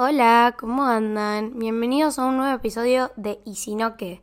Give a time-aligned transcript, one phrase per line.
[0.00, 1.58] Hola, ¿cómo andan?
[1.58, 4.22] Bienvenidos a un nuevo episodio de Y si no qué.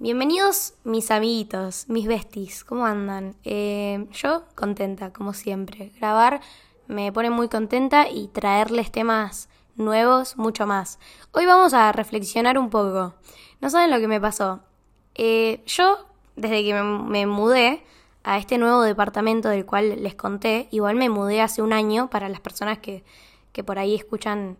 [0.00, 3.36] Bienvenidos mis amiguitos, mis besties, ¿cómo andan?
[3.44, 5.92] Eh, yo contenta, como siempre.
[6.00, 6.40] Grabar
[6.88, 10.98] me pone muy contenta y traerles temas nuevos mucho más.
[11.30, 13.14] Hoy vamos a reflexionar un poco.
[13.60, 14.64] No saben lo que me pasó.
[15.14, 16.04] Eh, yo,
[16.34, 17.84] desde que me, mudé
[18.24, 22.28] a este nuevo departamento del cual les conté, igual me mudé hace un año para
[22.28, 23.04] las personas que,
[23.52, 24.58] que por ahí escuchan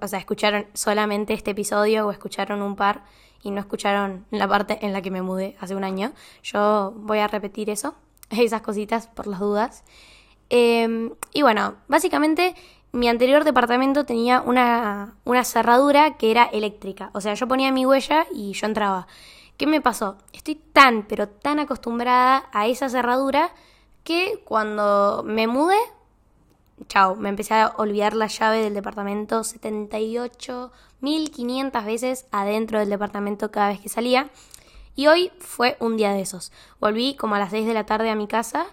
[0.00, 3.02] o sea, escucharon solamente este episodio o escucharon un par
[3.42, 6.12] y no escucharon la parte en la que me mudé hace un año.
[6.42, 7.94] Yo voy a repetir eso,
[8.30, 9.84] esas cositas por las dudas.
[10.50, 12.54] Em, y bueno, básicamente
[12.92, 17.10] mi anterior departamento tenía una, una cerradura que era eléctrica.
[17.12, 19.06] O sea, yo ponía mi huella y yo entraba.
[19.56, 20.18] ¿Qué me pasó?
[20.32, 23.50] Estoy tan, pero tan acostumbrada a esa cerradura
[24.04, 25.78] que cuando me mudé
[26.88, 33.68] chao, me empecé a olvidar la llave del departamento 78.500 veces adentro del departamento cada
[33.68, 34.30] vez que salía.
[34.94, 36.52] Y hoy fue un día de esos.
[36.80, 38.66] Volví como a las 6 de la tarde a mi casa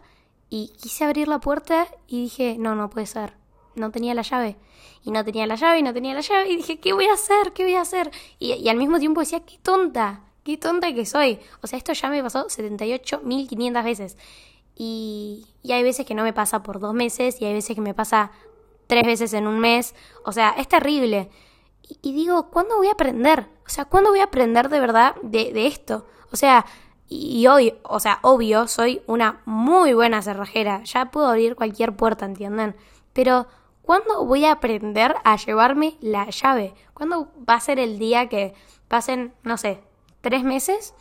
[0.49, 3.33] y quise abrir la puerta y dije, no, no puede ser.
[3.75, 4.55] No tenía la llave.
[5.03, 6.49] Y no tenía la llave y no tenía la llave.
[6.49, 7.51] Y dije, ¿qué voy a hacer?
[7.53, 8.11] ¿Qué voy a hacer?
[8.39, 10.21] Y, y al mismo tiempo decía, qué tonta.
[10.43, 11.39] Qué tonta que soy.
[11.61, 14.17] O sea, esto ya me pasó 78.500 veces.
[14.75, 17.93] Y, hay veces que no me pasa por dos meses y hay veces que me
[17.93, 18.31] pasa
[18.87, 19.95] tres veces en un mes.
[20.25, 21.29] O sea, es terrible.
[22.01, 23.47] Y, digo, ¿cuándo voy a aprender?
[23.65, 26.05] O sea, ¿cuándo voy a aprender de verdad de, de esto?
[26.31, 26.65] O sea,
[27.07, 30.83] y hoy, o sea, obvio, soy una muy buena cerrajera.
[30.83, 32.75] Ya puedo abrir cualquier puerta, ¿entienden?
[33.13, 33.47] Pero,
[33.81, 36.73] ¿cuándo voy a aprender a llevarme la llave?
[36.93, 38.53] ¿Cuándo va a ser el día que
[38.87, 39.83] pasen, no sé,
[40.21, 40.93] tres meses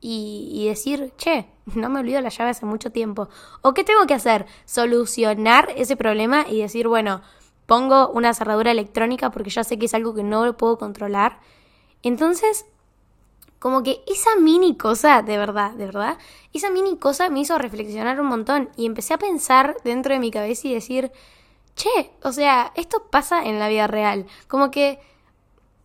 [0.00, 3.28] y, decir, che, no me olvido la llave hace mucho tiempo.
[3.62, 4.46] ¿O qué tengo que hacer?
[4.64, 7.22] Solucionar ese problema y decir, bueno,
[7.66, 11.40] pongo una cerradura electrónica porque ya sé que es algo que no lo puedo controlar.
[12.02, 12.66] Entonces,
[13.58, 16.18] como que esa mini cosa, de verdad, de verdad,
[16.52, 20.30] esa mini cosa me hizo reflexionar un montón y empecé a pensar dentro de mi
[20.30, 21.10] cabeza y decir,
[21.74, 24.26] che, o sea, esto pasa en la vida real.
[24.46, 25.00] Como que,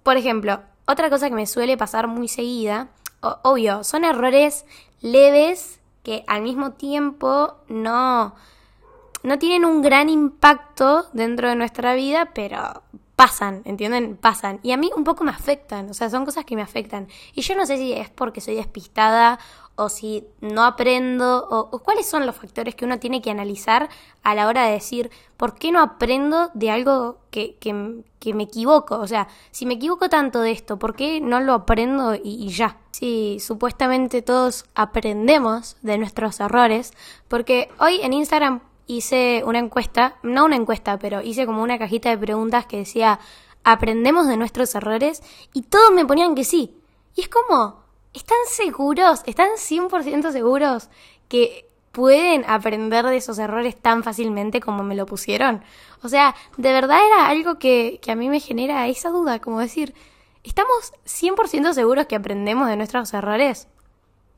[0.03, 2.89] por ejemplo, otra cosa que me suele pasar muy seguida
[3.21, 4.65] obvio, son errores
[5.01, 8.35] leves que al mismo tiempo no,
[9.23, 12.83] no tienen un gran impacto dentro de nuestra vida, pero
[13.15, 14.17] pasan, ¿entienden?
[14.17, 14.59] Pasan.
[14.63, 17.07] Y a mí un poco me afectan, o sea, son cosas que me afectan.
[17.35, 19.39] Y yo no sé si es porque soy despistada
[19.75, 23.89] o si no aprendo, o, cuáles son los factores que uno tiene que analizar
[24.23, 27.73] a la hora de decir, ¿por qué no aprendo de algo que, que,
[28.33, 28.97] me equivoco?
[28.97, 32.77] O sea, si me equivoco tanto de esto, ¿por qué no lo aprendo y, ya?
[32.91, 36.93] Sí, supuestamente todos aprendemos de nuestros errores,
[37.27, 42.09] porque hoy en Instagram hice una encuesta, no una encuesta, pero hice como una cajita
[42.09, 43.19] de preguntas que decía,
[43.63, 45.23] ¿aprendemos de nuestros errores?
[45.53, 46.77] Y todos me ponían que sí.
[47.15, 47.80] Y es como,
[48.13, 49.21] ¿Están seguros?
[49.25, 50.89] ¿Están 100% seguros
[51.29, 55.63] que pueden aprender de esos errores tan fácilmente como me lo pusieron?
[56.03, 59.59] O sea, de verdad era algo que, que a mí me genera esa duda, como
[59.59, 59.93] decir,
[60.43, 63.67] ¿estamos 100% seguros que aprendemos de nuestros errores?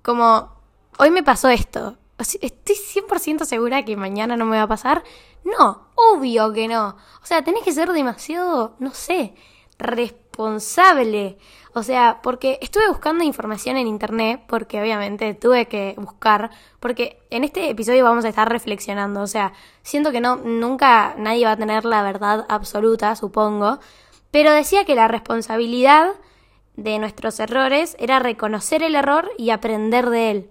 [0.04, 0.52] Como,
[1.00, 1.98] hoy me pasó esto.
[2.20, 5.04] ¿Estoy 100% segura que mañana no me va a pasar?
[5.44, 6.96] No, obvio que no.
[7.22, 9.34] O sea, tenés que ser demasiado, no sé,
[10.34, 11.38] responsable.
[11.74, 17.44] O sea, porque estuve buscando información en internet, porque obviamente tuve que buscar, porque en
[17.44, 21.58] este episodio vamos a estar reflexionando, o sea, siento que no, nunca nadie va a
[21.58, 23.80] tener la verdad absoluta, supongo,
[24.30, 26.10] pero decía que la responsabilidad
[26.76, 30.50] de nuestros errores era reconocer el error y aprender de él.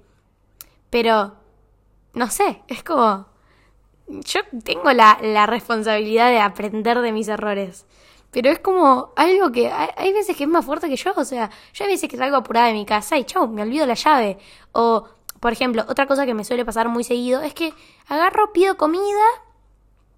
[0.90, 1.34] Pero,
[2.14, 3.26] no sé, es como,
[4.08, 7.86] yo tengo la, la responsabilidad de aprender de mis errores.
[8.32, 11.12] Pero es como algo que hay, veces que es más fuerte que yo.
[11.16, 13.86] O sea, yo hay veces que salgo apurada de mi casa y chau, me olvido
[13.86, 14.38] la llave.
[14.72, 15.04] O,
[15.38, 17.74] por ejemplo, otra cosa que me suele pasar muy seguido es que
[18.08, 19.22] agarro, pido comida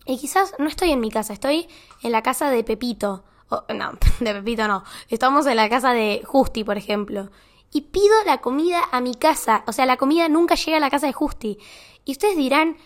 [0.06, 1.69] y quizás no estoy en mi casa, estoy
[2.02, 3.25] en la casa de Pepito.
[3.48, 4.84] O, no, de Pepito no.
[5.08, 7.31] Estamos en la casa de Justi, por ejemplo.
[7.72, 9.64] Y pido la comida a mi casa.
[9.66, 11.58] O sea, la comida nunca llega a la casa de Justi.
[12.05, 12.76] Y ustedes dirán,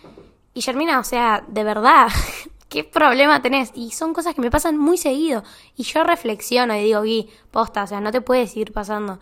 [0.55, 2.07] Guillermina, o sea, de verdad,
[2.69, 3.71] ¿qué problema tenés?
[3.73, 5.43] Y son cosas que me pasan muy seguido.
[5.75, 9.19] Y yo reflexiono y digo, Gui, posta, o sea, no te puedes ir pasando.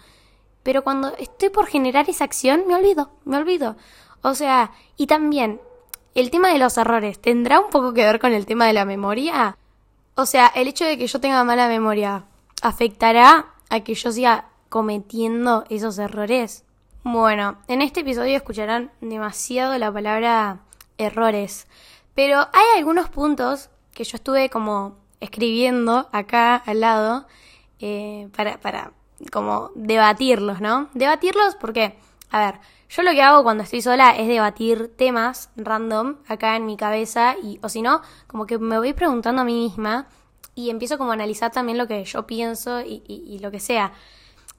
[0.63, 3.77] Pero cuando estoy por generar esa acción, me olvido, me olvido.
[4.21, 5.61] O sea, y también,
[6.13, 8.85] el tema de los errores, ¿tendrá un poco que ver con el tema de la
[8.85, 9.57] memoria?
[10.15, 12.25] O sea, el hecho de que yo tenga mala memoria,
[12.61, 16.65] ¿afectará a que yo siga cometiendo esos errores?
[17.03, 20.59] Bueno, en este episodio escucharán demasiado la palabra
[20.97, 21.67] errores.
[22.17, 27.27] Pero hay algunos puntos que yo estuve como escribiendo acá al lado
[27.79, 28.91] eh, para, para
[29.31, 30.89] como debatirlos, ¿no?
[30.95, 31.95] Debatirlos porque,
[32.31, 32.59] a ver,
[32.89, 37.35] yo lo que hago cuando estoy sola es debatir temas random acá en mi cabeza
[37.39, 40.07] y, o si no, como que me voy preguntando a mí misma
[40.55, 43.93] y empiezo como a analizar también lo que yo pienso y, y lo que sea.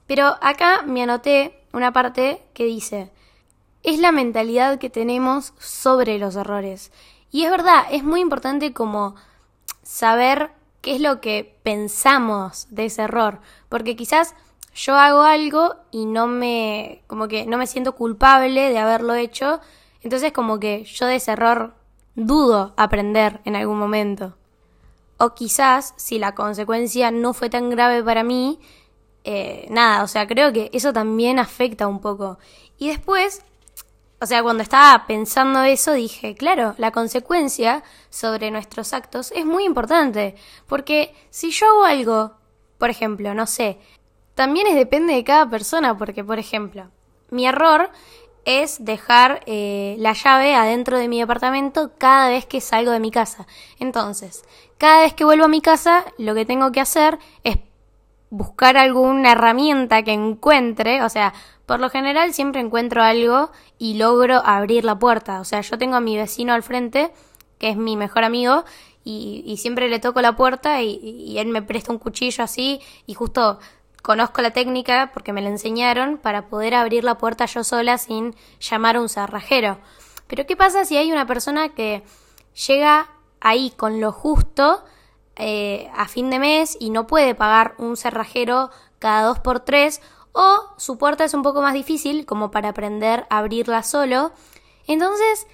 [0.07, 3.11] Pero acá me anoté una parte que dice,
[3.83, 6.93] es la mentalidad que tenemos sobre los errores.
[7.31, 9.15] Y es verdad, es muy importante como
[9.83, 13.39] saber qué es lo que pensamos de ese error,
[13.69, 14.35] porque quizás
[14.73, 19.59] yo hago algo y no me, como que no me siento culpable de haberlo hecho,
[20.01, 21.73] entonces como que yo de ese error
[22.15, 24.35] dudo aprender en algún momento.
[25.17, 28.59] O quizás, si la consecuencia no fue tan grave para mí,
[29.25, 32.39] eh, nada, o sea, creo que eso también afecta un poco.
[32.77, 33.43] Y después,
[34.21, 39.63] o sea, cuando estaba pensando eso, dije, claro, la consecuencia sobre nuestros actos es muy
[39.63, 40.35] importante,
[40.67, 42.31] porque si yo hago algo,
[42.77, 43.79] por ejemplo, no sé,
[44.35, 46.89] también es depende de cada persona, porque, por ejemplo,
[47.29, 47.91] mi error
[48.45, 53.11] es dejar eh, la llave adentro de mi departamento cada vez que salgo de mi
[53.11, 53.47] casa.
[53.79, 54.43] Entonces,
[54.77, 57.57] cada vez que vuelvo a mi casa, lo que tengo que hacer es
[58.29, 61.33] buscar alguna herramienta que encuentre, o sea,
[61.65, 65.39] por lo general siempre encuentro algo y logro abrir la puerta.
[65.39, 67.11] O sea, yo tengo a mi vecino al frente,
[67.57, 68.65] que es mi mejor amigo,
[69.03, 73.15] y, siempre le toco la puerta y, y, él me presta un cuchillo así y
[73.15, 73.59] justo
[74.03, 78.35] conozco la técnica porque me la enseñaron para poder abrir la puerta yo sola sin
[78.59, 79.79] llamar a un cerrajero.
[80.27, 82.03] Pero ¿qué pasa si hay una persona que
[82.67, 83.09] llega
[83.41, 84.83] ahí con lo justo
[85.39, 88.69] eh, a fin de mes y no puede pagar un cerrajero
[88.99, 90.01] cada dos por tres
[90.31, 94.31] o su puerta es un poco más difícil como para aprender a abrirla solo?
[94.85, 95.47] Entonces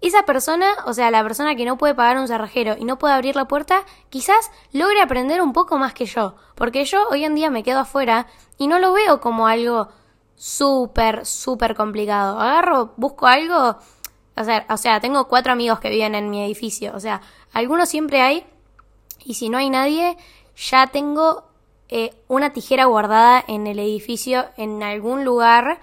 [0.00, 3.14] esa persona, o sea, la persona que no puede pagar un cerrajero y no puede
[3.14, 7.34] abrir la puerta, quizás logre aprender un poco más que yo, porque yo hoy en
[7.34, 8.26] día me quedo afuera
[8.58, 9.88] y no lo veo como algo
[10.36, 12.38] súper, súper complicado.
[12.38, 13.76] Agarro, busco algo,
[14.36, 17.22] o sea, o sea, tengo cuatro amigos que viven en mi edificio, o sea,
[17.52, 18.46] algunos siempre hay,
[19.26, 20.16] y si no hay nadie,
[20.56, 21.44] ya tengo
[21.88, 25.80] eh, una tijera guardada en el edificio, en algún lugar,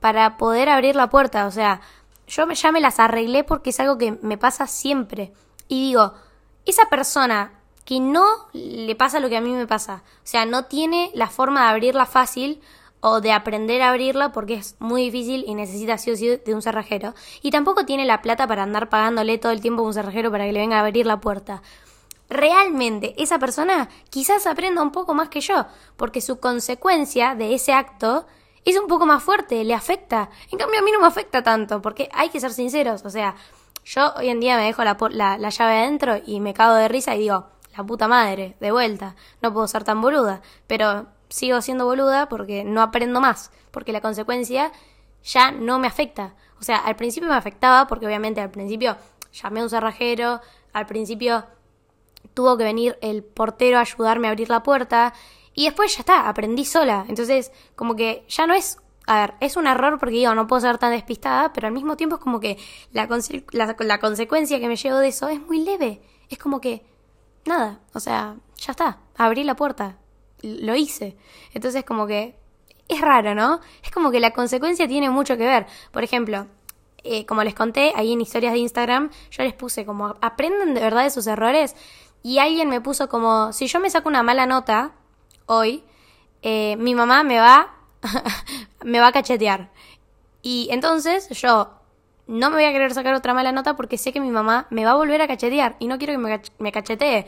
[0.00, 1.80] para poder abrir la puerta, o sea,
[2.26, 5.32] yo ya me las arreglé porque es algo que me pasa siempre.
[5.68, 6.14] Y digo,
[6.64, 7.52] esa persona
[7.84, 11.28] que no le pasa lo que a mí me pasa, o sea, no tiene la
[11.28, 12.60] forma de abrirla fácil
[13.00, 16.54] o de aprender a abrirla porque es muy difícil y necesita sí o sí de
[16.54, 17.14] un cerrajero.
[17.42, 20.44] Y tampoco tiene la plata para andar pagándole todo el tiempo a un cerrajero para
[20.44, 21.62] que le venga a abrir la puerta.
[22.30, 25.66] Realmente esa persona quizás aprenda un poco más que yo,
[25.96, 28.24] porque su consecuencia de ese acto
[28.64, 30.30] es un poco más fuerte, le afecta.
[30.52, 33.04] En cambio, a mí no me afecta tanto, porque hay que ser sinceros.
[33.04, 33.34] O sea,
[33.84, 34.96] yo hoy en día me dejo la,
[35.38, 39.16] la, llave adentro y me cago de risa y digo, la puta madre, de vuelta,
[39.42, 40.40] no puedo ser tan boluda.
[40.68, 44.70] Pero sigo siendo boluda porque no aprendo más, porque la consecuencia
[45.24, 46.34] ya no me afecta.
[46.60, 48.96] O sea, al principio me afectaba porque obviamente al principio
[49.32, 50.40] llamé a un cerrajero,
[50.72, 51.44] al principio
[52.34, 55.14] tuvo que venir el portero a ayudarme a abrir la puerta
[55.54, 57.04] y después ya está, aprendí sola.
[57.08, 60.60] Entonces, como que ya no es a ver, es un error porque digo, no puedo
[60.60, 62.58] ser tan despistada, pero al mismo tiempo es como que
[62.92, 63.08] la,
[63.50, 66.00] la, consecuencia que me llevo de eso es muy leve.
[66.28, 66.84] Es como que,
[67.44, 69.98] nada, o sea, ya está, abrí la puerta,
[70.42, 71.16] lo hice.
[71.54, 72.36] Entonces como que
[72.88, 73.60] es raro, ¿no?
[73.82, 75.66] Es como que la consecuencia tiene mucho que ver.
[75.90, 76.46] Por ejemplo,
[77.02, 80.80] eh, como les conté ahí en historias de Instagram, yo les puse como, aprenden de
[80.80, 81.74] verdad de sus errores.
[82.22, 84.92] Y alguien me puso como, si yo me saco una mala nota,
[85.46, 85.84] hoy,
[86.42, 87.74] eh, mi mamá me va,
[88.84, 89.70] me va a cachetear.
[90.42, 91.70] Y entonces yo
[92.26, 94.84] no me voy a querer sacar otra mala nota porque sé que mi mamá me
[94.84, 97.26] va a volver a cachetear y no quiero que me, me cachetee.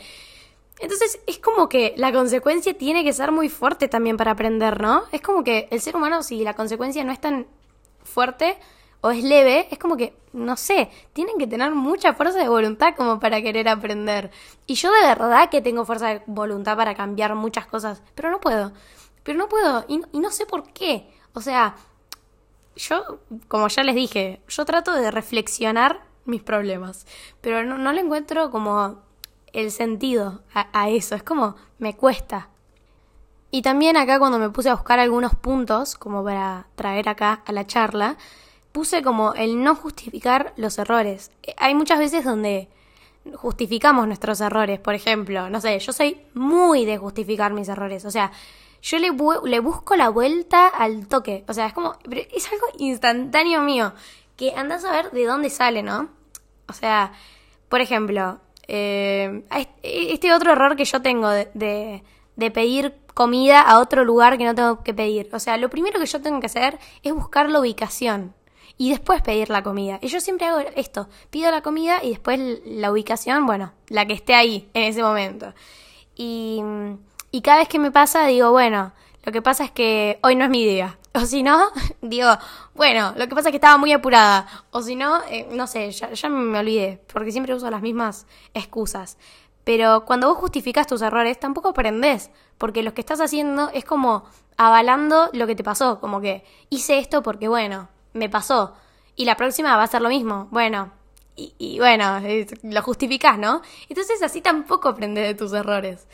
[0.78, 5.04] Entonces es como que la consecuencia tiene que ser muy fuerte también para aprender, ¿no?
[5.12, 7.46] Es como que el ser humano, si la consecuencia no es tan
[8.04, 8.58] fuerte,
[9.02, 12.94] o es leve, es como que, no sé, tienen que tener mucha fuerza de voluntad
[12.96, 14.30] como para querer aprender.
[14.66, 18.40] Y yo de verdad que tengo fuerza de voluntad para cambiar muchas cosas, pero no
[18.40, 18.72] puedo.
[19.24, 21.12] Pero no puedo y, no sé por qué.
[21.34, 21.74] O sea,
[22.76, 23.18] yo,
[23.48, 27.04] como ya les dije, yo trato de reflexionar mis problemas,
[27.40, 29.02] pero no, le encuentro como
[29.52, 31.16] el sentido a eso.
[31.16, 32.50] Es como, me cuesta.
[33.50, 37.52] Y también acá cuando me puse a buscar algunos puntos, como para traer acá a
[37.52, 38.16] la charla,
[38.72, 41.30] puse como el no justificar los errores.
[41.56, 42.68] Hay muchas veces donde
[43.34, 48.10] justificamos nuestros errores, por ejemplo, no sé, yo soy muy de justificar mis errores, o
[48.10, 48.32] sea,
[48.82, 49.10] yo le,
[49.44, 53.92] le busco la vuelta al toque, o sea, es como, es algo instantáneo mío,
[54.36, 56.08] que andas a ver de dónde sale, ¿no?
[56.68, 57.12] O sea,
[57.68, 59.42] por ejemplo, Eh,
[59.82, 61.50] este otro error que yo tengo de,
[62.36, 65.28] de, pedir comida a otro lugar que no tengo que pedir.
[65.32, 68.32] O sea, lo primero que yo tengo que hacer es buscar la ubicación
[68.76, 69.98] y después pedir la comida.
[70.02, 74.14] Y yo siempre hago esto, pido la comida y después la ubicación, bueno, la que
[74.14, 75.54] esté ahí en ese momento.
[76.14, 76.62] Y,
[77.30, 78.92] y cada vez que me pasa digo, bueno,
[79.24, 80.98] lo que pasa es que hoy no es mi día.
[81.14, 81.68] O si no,
[82.00, 82.26] digo,
[82.74, 84.46] bueno, lo que pasa es que estaba muy apurada.
[84.70, 89.18] O si no, eh, no sé, ya, me olvidé, porque siempre uso las mismas excusas.
[89.62, 94.24] Pero cuando vos justificas tus errores, tampoco aprendés, porque lo que estás haciendo es como
[94.56, 98.74] avalando lo que te pasó, como que hice esto porque, bueno, me pasó.
[99.16, 100.48] Y la próxima va a ser lo mismo.
[100.50, 100.92] Bueno,
[101.34, 102.20] y, bueno,
[102.62, 103.62] lo justificás, ¿no?
[103.88, 106.06] Entonces así tampoco aprendes de tus errores.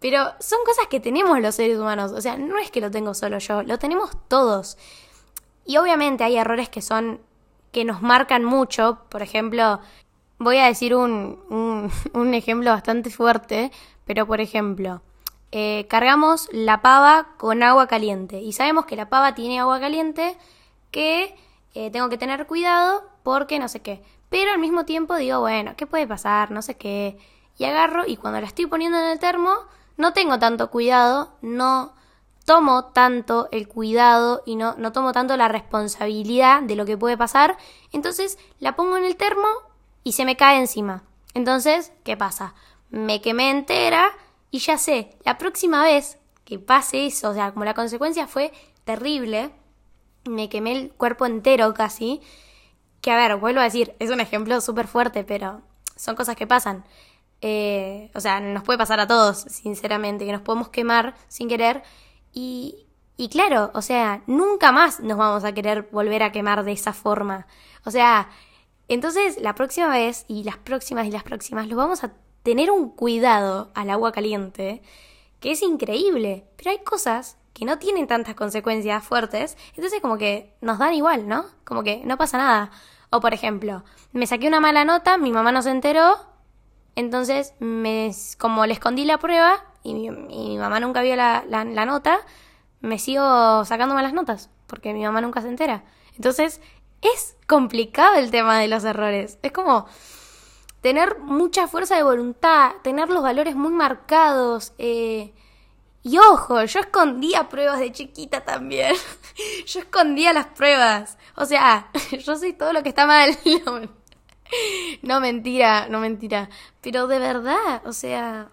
[0.00, 2.12] Pero son cosas que tenemos los seres humanos.
[2.12, 4.78] O sea, no es que lo tengo solo yo, lo tenemos todos.
[5.64, 7.20] Y obviamente hay errores que son.
[7.70, 8.98] que nos marcan mucho.
[9.10, 9.80] Por ejemplo,
[10.38, 13.70] voy a decir un, un, ejemplo bastante fuerte.
[14.06, 15.02] Pero por ejemplo,
[15.52, 18.40] eh, cargamos la pava con agua caliente.
[18.40, 20.36] Y sabemos que la pava tiene agua caliente.
[20.92, 21.34] Que
[21.74, 24.04] eh, tengo que tener cuidado porque no sé qué.
[24.28, 26.52] Pero al mismo tiempo digo, bueno, ¿qué puede pasar?
[26.52, 27.18] No sé qué.
[27.58, 29.50] Y agarro y cuando la estoy poniendo en el termo
[29.96, 31.92] no tengo tanto cuidado, no
[32.44, 37.16] tomo tanto el cuidado y no, no tomo tanto la responsabilidad de lo que puede
[37.16, 37.56] pasar,
[37.92, 39.46] entonces la pongo en el termo
[40.02, 41.04] y se me cae encima.
[41.34, 42.54] Entonces, ¿qué pasa?
[42.90, 44.10] Me quemé entera
[44.50, 48.52] y ya sé, la próxima vez que pase eso, o sea, como la consecuencia fue
[48.84, 49.52] terrible,
[50.24, 52.20] me quemé el cuerpo entero casi,
[53.00, 55.62] que a ver, vuelvo a decir, es un ejemplo súper fuerte, pero
[55.96, 56.84] son cosas que pasan.
[57.40, 61.82] Eh, o sea, nos puede pasar a todos, sinceramente, que nos podemos quemar sin querer.
[62.32, 62.86] Y,
[63.16, 66.92] y claro, o sea, nunca más nos vamos a querer volver a quemar de esa
[66.92, 67.46] forma.
[67.84, 68.28] O sea,
[68.88, 72.12] entonces la próxima vez y las próximas y las próximas, lo vamos a
[72.42, 74.82] tener un cuidado al agua caliente
[75.40, 76.46] que es increíble.
[76.56, 81.28] Pero hay cosas que no tienen tantas consecuencias fuertes, entonces como que nos dan igual,
[81.28, 81.44] ¿no?
[81.64, 82.70] Como que no pasa nada.
[83.10, 86.32] O por ejemplo, me saqué una mala nota, mi mamá no se enteró
[86.94, 92.20] entonces, me, como le escondí la prueba y mi, mamá nunca vio la, la, nota,
[92.80, 95.84] me sigo sacando malas notas, porque mi mamá nunca se entera.
[96.16, 96.60] Entonces,
[97.00, 99.38] es complicado el tema de los errores.
[99.42, 99.86] Es como
[100.82, 104.74] tener mucha fuerza de voluntad, tener los valores muy marcados.
[104.78, 105.32] Eh,
[106.04, 108.94] y ojo, yo escondía pruebas de chiquita también.
[109.66, 111.16] yo escondía las pruebas.
[111.36, 111.90] O sea,
[112.24, 113.38] yo soy todo lo que está mal.
[115.02, 116.50] no, mentira, no mentira.
[116.80, 118.48] Pero de verdad, o sea,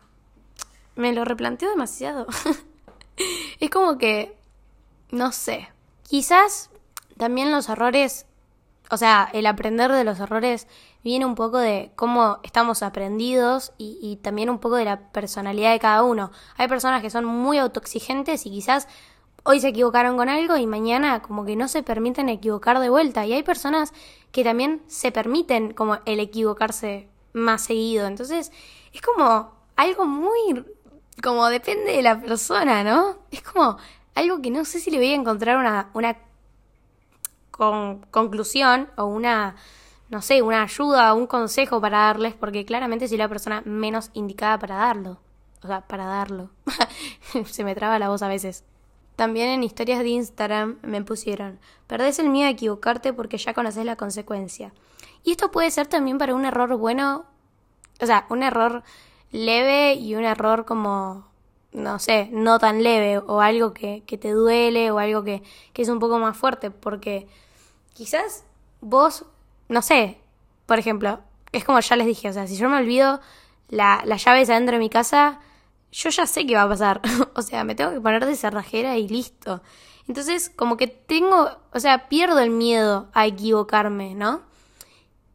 [0.95, 2.27] me lo replanteo demasiado.
[3.59, 4.37] es como que,
[5.09, 5.69] no sé,
[6.03, 6.69] quizás
[7.17, 8.27] también los errores,
[8.91, 10.67] o sea, el aprender de los errores
[11.03, 15.71] viene un poco de cómo estamos aprendidos y, y también un poco de la personalidad
[15.71, 16.31] de cada uno.
[16.57, 18.87] Hay personas que son muy autoexigentes y quizás
[19.43, 23.25] hoy se equivocaron con algo y mañana como que no se permiten equivocar de vuelta.
[23.25, 23.93] Y hay personas
[24.31, 28.07] que también se permiten como el equivocarse más seguido.
[28.07, 28.51] Entonces
[28.93, 30.65] es como algo muy...
[31.23, 33.17] como depende de la persona, ¿no?
[33.31, 33.77] Es como
[34.15, 36.17] algo que no sé si le voy a encontrar una, una
[37.51, 39.55] con, conclusión o una,
[40.09, 44.57] no sé, una ayuda un consejo para darles, porque claramente soy la persona menos indicada
[44.57, 45.19] para darlo.
[45.63, 46.49] O sea, para darlo.
[47.45, 48.63] se me traba la voz a veces.
[49.15, 53.83] También en historias de Instagram me pusieron, perdés el miedo a equivocarte porque ya conoces
[53.83, 54.71] la consecuencia.
[55.25, 57.25] Y esto puede ser también para un error bueno,
[57.99, 58.81] o sea, un error
[59.31, 61.27] leve y un error como,
[61.73, 65.81] no sé, no tan leve o algo que, que te duele o algo que, que
[65.81, 67.27] es un poco más fuerte, porque
[67.93, 68.45] quizás
[68.79, 69.25] vos,
[69.69, 70.17] no sé,
[70.65, 71.19] por ejemplo,
[71.51, 73.21] es como ya les dije, o sea, si yo me olvido
[73.69, 75.39] la, las llaves adentro de mi casa,
[75.91, 77.01] yo ya sé qué va a pasar.
[77.35, 79.61] o sea, me tengo que poner de cerrajera y listo.
[80.07, 84.41] Entonces, como que tengo, o sea, pierdo el miedo a equivocarme, ¿no?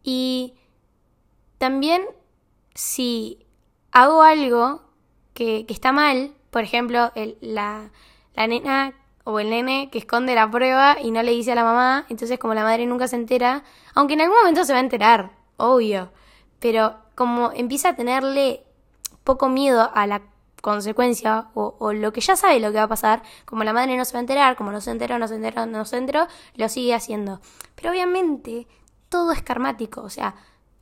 [0.03, 0.55] Y
[1.59, 2.03] también
[2.75, 3.47] si
[3.93, 4.83] hago algo
[5.33, 7.91] que, que está mal, por ejemplo, la,
[8.35, 11.65] la nena o el nene que esconde la prueba y no le dice a la
[11.65, 13.65] mamá, entonces como la madre nunca se entera,
[13.95, 16.11] aunque en algún momento se va a enterar, obvio,
[16.61, 18.65] pero como empieza a tenerle
[19.25, 20.23] poco miedo a la
[20.61, 24.05] consecuencia o, lo que ya sabe lo que va a pasar, como la madre no
[24.05, 26.69] se va a enterar, como no se enteró, no se enteró, no se enteró, lo
[26.69, 27.41] sigue haciendo.
[27.75, 28.67] Pero obviamente
[29.11, 30.35] todo es karmático, o sea,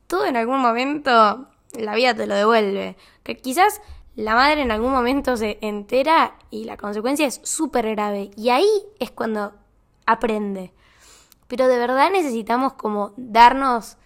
[0.07, 2.95] todo en algún momento la vida te lo devuelve.
[3.23, 3.81] Que quizás
[4.15, 8.31] la madre en algún momento se entera y la consecuencia es súper grave.
[8.35, 9.53] Y ahí es cuando
[10.05, 10.71] aprende.
[11.47, 13.97] Pero de verdad necesitamos como darnos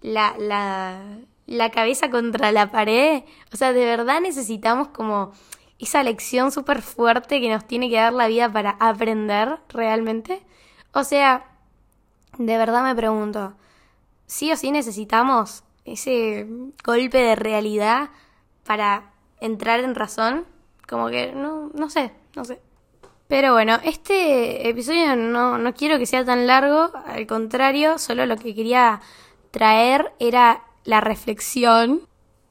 [0.00, 3.24] la, la, la cabeza contra la pared.
[3.52, 5.32] O sea, de verdad necesitamos como
[5.78, 10.42] esa lección súper fuerte que nos tiene que dar la vida para aprender realmente.
[10.92, 11.46] O sea,
[12.38, 13.54] de verdad me pregunto,
[14.26, 16.46] ¿sí o sí necesitamos ese
[16.84, 18.10] golpe de realidad
[18.64, 19.09] para
[19.40, 20.46] entrar en razón?
[20.88, 22.60] Como que no, no sé, no sé.
[23.28, 28.36] Pero bueno, este episodio no, no quiero que sea tan largo, al contrario, solo lo
[28.36, 29.00] que quería
[29.52, 32.02] traer era la reflexión.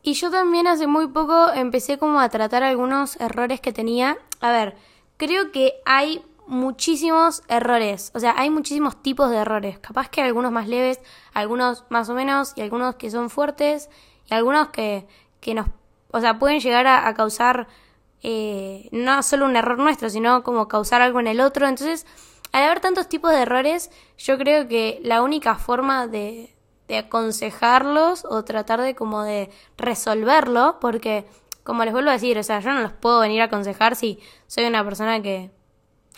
[0.01, 4.17] Y yo también hace muy poco empecé como a tratar algunos errores que tenía.
[4.39, 4.77] A ver,
[5.17, 9.77] creo que hay muchísimos errores, o sea, hay muchísimos tipos de errores.
[9.79, 10.99] Capaz que algunos más leves,
[11.33, 13.89] algunos más o menos, y algunos que son fuertes,
[14.29, 15.05] y algunos que,
[15.41, 15.67] que nos,
[16.11, 17.67] o sea, pueden llegar a, causar
[18.23, 21.67] eh, no solo un error nuestro, sino como causar algo en el otro.
[21.67, 22.05] Entonces,
[22.51, 26.55] al haber tantos tipos de errores, yo creo que la única forma de,
[26.97, 31.27] aconsejarlos o tratar de como de resolverlo, porque
[31.63, 34.19] como les vuelvo a decir, o sea, yo no los puedo venir a aconsejar si
[34.47, 35.51] soy una persona que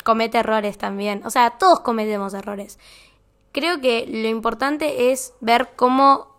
[0.05, 1.25] comete errores también.
[1.25, 2.79] O sea, todos cometemos errores.
[3.51, 6.30] Creo que lo importante es ver cómo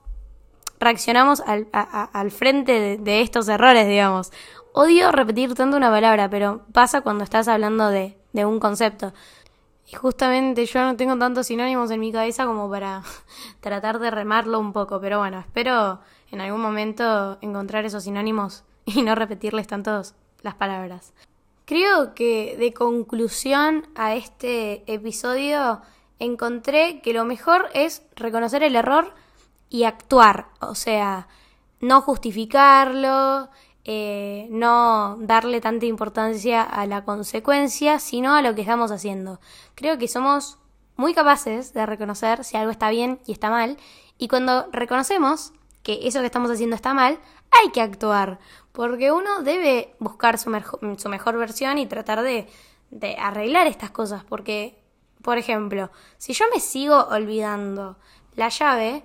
[0.83, 4.33] reaccionamos al, al frente de, de, estos errores, digamos.
[4.75, 9.13] Odio repetir tanto una palabra, pero pasa cuando estás hablando de, de un concepto.
[9.91, 13.03] Y justamente yo no tengo tantos sinónimos en mi cabeza como para
[13.61, 19.03] tratar de remarlo un poco, pero bueno, espero en algún momento encontrar esos sinónimos y
[19.03, 21.13] no repetirles tantos las palabras.
[21.65, 25.81] Creo que de conclusión a este episodio
[26.19, 29.15] encontré que lo mejor es reconocer el error
[29.73, 31.29] y actuar, o sea,
[31.81, 33.49] no justificarlo,
[33.85, 39.41] eh, no darle tanta importancia a la consecuencia, sino a lo que estamos haciendo.
[39.75, 40.59] Creo que somos
[40.97, 43.79] muy capaces de reconocer si algo está bien y está mal,
[44.19, 47.19] y cuando reconocemos que eso que estamos haciendo está mal,
[47.51, 48.41] hay que actuar,
[48.73, 50.51] porque uno debe buscar su,
[50.99, 52.47] su mejor versión y tratar de
[53.19, 54.79] arreglar estas cosas, porque,
[55.23, 57.97] por ejemplo, si yo me sigo olvidando
[58.37, 59.03] la llave,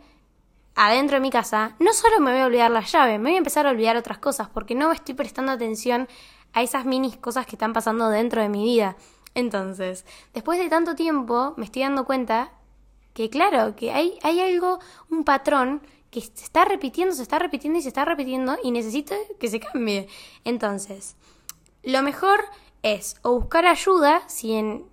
[0.78, 3.40] adentro de mi casa, no solo me voy a olvidar la llave, me voy a
[3.40, 6.08] empezar a olvidar otras cosas porque no me estoy prestando atención
[6.54, 8.96] a esas mini cosas que están pasando dentro de mi vida.
[9.34, 12.52] Entonces, después de tanto tiempo, me estoy dando cuenta
[13.14, 17.80] que, claro, que hay, hay algo, un patrón que se está repitiendo, se está repitiendo
[17.80, 20.08] y se está repitiendo y necesito que se cambie.
[20.46, 21.16] Entonces,
[21.82, 22.40] lo mejor
[22.84, 24.86] es o buscar ayuda si en,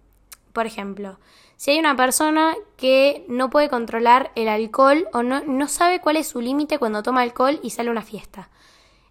[0.55, 1.19] por ejemplo,
[1.57, 6.29] si hay una persona que no puede controlar el alcohol o no, sabe cuál es
[6.29, 8.51] su límite cuando toma alcohol y sale a una fiesta.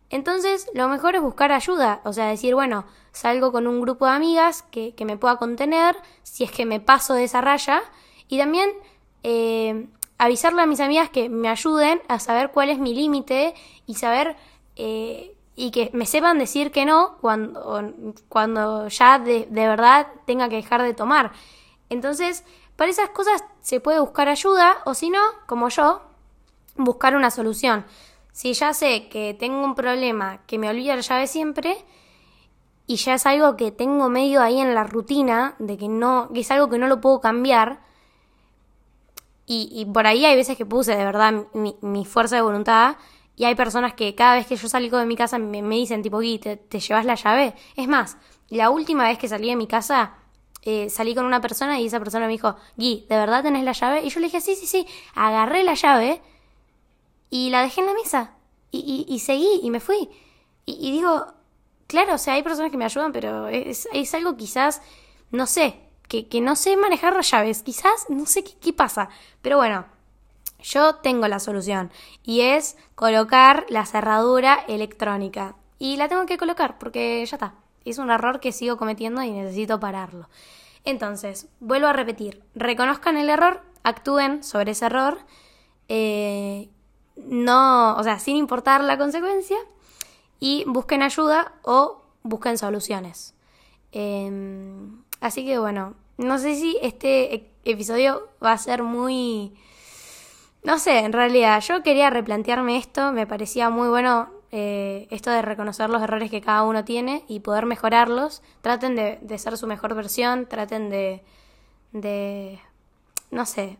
[0.09, 4.11] Entonces, lo mejor es buscar ayuda, o sea, decir, bueno, salgo con un grupo de
[4.11, 7.81] amigas que, que me pueda contener si es que me paso de esa raya
[8.27, 8.69] y también
[9.23, 13.55] eh, avisarle a mis amigas que me ayuden a saber cuál es mi límite
[13.87, 14.35] y saber
[14.75, 17.93] eh, y que me sepan decir que no cuando,
[18.29, 21.31] cuando ya de verdad tenga que dejar de tomar.
[21.93, 22.43] Entonces,
[22.75, 26.01] para esas cosas se puede buscar ayuda o si no, como yo,
[26.75, 27.85] buscar una solución.
[28.31, 31.85] Si ya sé que tengo un problema que me olvida la llave siempre
[32.87, 36.41] y ya es algo que tengo medio ahí en la rutina de que no que
[36.41, 37.81] es algo que no lo puedo cambiar
[39.45, 42.95] y, por ahí hay veces que puse de verdad mi, fuerza de voluntad
[43.35, 46.17] y hay personas que cada vez que yo salgo de mi casa me, dicen tipo,
[46.17, 47.53] Gui, ¿te, ¿te llevas la llave?
[47.75, 48.17] Es más,
[48.49, 50.15] la última vez que salí de mi casa
[50.65, 53.73] eh, salí con una persona y esa persona me dijo, Gui, ¿de verdad tenés la
[53.73, 54.03] llave?
[54.03, 56.21] Y yo le dije, sí, sí, sí, agarré la llave
[57.29, 58.31] y la dejé en la mesa
[58.71, 60.09] y, seguí y me fui.
[60.65, 61.27] Y, digo,
[61.87, 64.81] claro, o sea, hay personas que me ayudan, pero es, es algo quizás,
[65.31, 69.09] no sé, que, que, no sé manejar las llaves, quizás, no sé qué, qué pasa,
[69.41, 69.85] pero bueno.
[70.63, 71.91] Yo tengo la solución
[72.23, 75.57] y es colocar la cerradura electrónica.
[75.77, 77.55] Y la tengo que colocar porque ya está.
[77.85, 80.29] Es un error que sigo cometiendo y necesito pararlo.
[80.85, 85.17] Entonces, vuelvo a repetir, reconozcan el error, actúen sobre ese error,
[85.87, 86.69] eh,
[87.15, 89.57] no, o sea, sin importar la consecuencia,
[90.39, 93.33] y busquen ayuda o busquen soluciones.
[93.93, 99.53] Em, así que bueno, no sé si este e-, episodio va a ser muy...
[100.63, 105.41] No sé, en realidad yo quería replantearme esto, me parecía muy bueno eh, esto de
[105.41, 108.43] reconocer los errores que cada uno tiene y poder mejorarlos.
[108.61, 111.23] Traten de, ser su mejor versión, traten de,
[111.91, 112.59] de
[113.31, 113.79] no sé,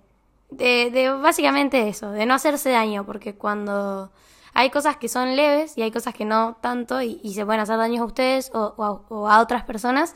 [0.50, 4.12] de, de, básicamente eso, de no hacerse daño, porque cuando
[4.56, 7.78] hay cosas que son leves y hay cosas que no tanto y, se pueden hacer
[7.78, 10.16] daños a ustedes o, a, otras personas.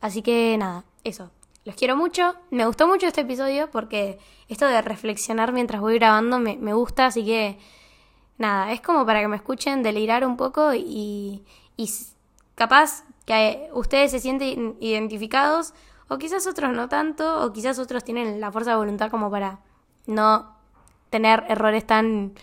[0.00, 1.32] Así que nada, eso.
[1.64, 2.36] Los quiero mucho.
[2.52, 7.06] Me gustó mucho este episodio porque esto de reflexionar mientras voy grabando me, me gusta,
[7.06, 7.58] así que
[8.38, 11.44] nada, es como para que me escuchen delirar un poco y,
[11.76, 11.90] y
[12.54, 15.74] capaz que ustedes se sienten identificados
[16.08, 19.60] o quizás otros no tanto o quizás otros tienen la fuerza de voluntad como para
[20.06, 20.56] no
[21.10, 22.34] tener errores tan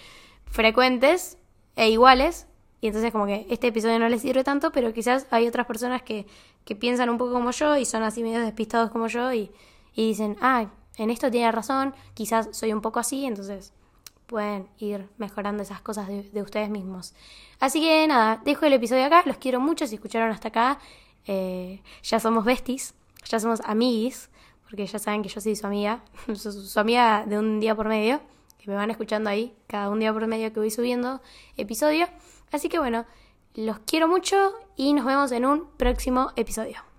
[0.45, 1.38] frecuentes
[1.75, 2.47] e iguales.
[2.82, 6.01] Y entonces como que este episodio no les sirve tanto, pero quizás hay otras personas
[6.01, 6.27] que,
[6.65, 9.51] que piensan un poco como yo y son así medio despistados como yo y,
[9.95, 10.65] y dicen, ah,
[10.97, 13.73] en esto tiene razón, quizás soy un poco así, entonces
[14.33, 17.13] pueden ir mejorando esas cosas de, ustedes mismos.
[17.59, 20.79] Así que nada, dejo el episodio acá, los quiero mucho si escucharon hasta acá.
[21.27, 22.95] Eh, ya somos besties,
[23.29, 24.31] ya somos amiguis,
[24.63, 28.21] porque ya saben que yo soy su amiga, su, amiga de un día por medio,
[28.57, 31.21] que me van escuchando ahí cada un día por medio que voy subiendo
[31.55, 32.07] episodio.
[32.51, 33.05] Así que bueno,
[33.53, 36.92] los quiero mucho y nos vemos en un próximo episodio.